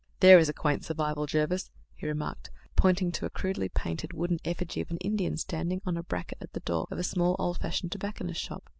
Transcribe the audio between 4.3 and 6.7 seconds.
effigy of an Indian standing on a bracket at the